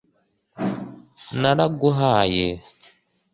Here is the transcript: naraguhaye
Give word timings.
naraguhaye 1.41 2.49